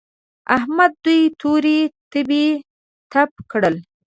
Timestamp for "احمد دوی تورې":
0.57-1.79